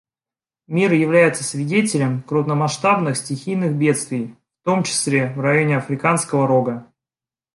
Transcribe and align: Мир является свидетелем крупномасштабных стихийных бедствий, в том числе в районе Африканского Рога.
Мир 0.65 0.93
является 0.93 1.43
свидетелем 1.43 2.23
крупномасштабных 2.23 3.15
стихийных 3.17 3.75
бедствий, 3.75 4.35
в 4.61 4.65
том 4.65 4.81
числе 4.81 5.31
в 5.35 5.39
районе 5.39 5.77
Африканского 5.77 6.47
Рога. 6.47 6.91